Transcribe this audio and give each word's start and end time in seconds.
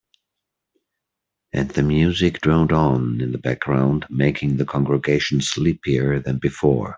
And 1.53 1.69
the 1.69 1.83
music 1.83 2.41
droned 2.41 2.71
on 2.71 3.21
in 3.21 3.31
the 3.33 3.37
background 3.37 4.07
making 4.09 4.57
the 4.57 4.65
congregation 4.65 5.41
sleepier 5.41 6.19
than 6.19 6.39
before. 6.39 6.89